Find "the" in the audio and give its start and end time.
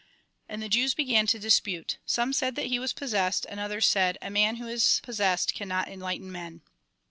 0.63-0.67